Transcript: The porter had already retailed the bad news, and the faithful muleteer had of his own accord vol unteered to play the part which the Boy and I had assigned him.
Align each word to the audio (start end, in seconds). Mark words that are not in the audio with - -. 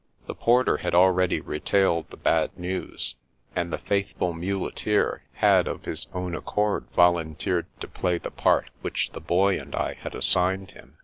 The 0.25 0.33
porter 0.33 0.77
had 0.77 0.95
already 0.95 1.39
retailed 1.41 2.09
the 2.09 2.17
bad 2.17 2.57
news, 2.57 3.13
and 3.55 3.71
the 3.71 3.77
faithful 3.77 4.33
muleteer 4.33 5.21
had 5.33 5.67
of 5.67 5.85
his 5.85 6.07
own 6.11 6.33
accord 6.33 6.85
vol 6.95 7.17
unteered 7.19 7.67
to 7.81 7.87
play 7.87 8.17
the 8.17 8.31
part 8.31 8.71
which 8.81 9.11
the 9.11 9.21
Boy 9.21 9.59
and 9.59 9.75
I 9.75 9.93
had 9.93 10.15
assigned 10.15 10.71
him. 10.71 10.97